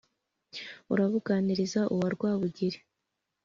[0.91, 2.79] arabúganiriza uwa rwábugiri